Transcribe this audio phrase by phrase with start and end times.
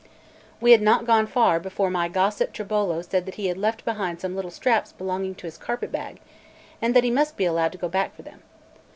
[0.59, 4.19] We had not gone far before my gossip Tribolo said that he had left behind
[4.19, 6.19] some little straps belonging to his carpet bag,
[6.81, 8.41] and that he must be allowed to go back for them.